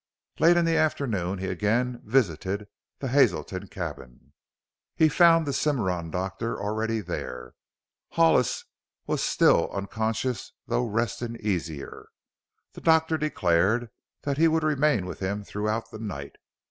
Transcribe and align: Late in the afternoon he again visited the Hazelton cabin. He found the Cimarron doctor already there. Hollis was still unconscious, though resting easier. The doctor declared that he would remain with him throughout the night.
Late 0.39 0.57
in 0.57 0.65
the 0.65 0.77
afternoon 0.77 1.37
he 1.37 1.45
again 1.45 2.01
visited 2.03 2.65
the 2.97 3.09
Hazelton 3.09 3.67
cabin. 3.67 4.33
He 4.95 5.07
found 5.09 5.45
the 5.45 5.53
Cimarron 5.53 6.09
doctor 6.09 6.59
already 6.59 7.01
there. 7.01 7.53
Hollis 8.13 8.65
was 9.05 9.21
still 9.21 9.69
unconscious, 9.71 10.53
though 10.65 10.87
resting 10.87 11.37
easier. 11.39 12.07
The 12.73 12.81
doctor 12.81 13.19
declared 13.19 13.91
that 14.23 14.39
he 14.39 14.47
would 14.47 14.63
remain 14.63 15.05
with 15.05 15.19
him 15.19 15.43
throughout 15.43 15.91
the 15.91 15.99
night. 15.99 16.37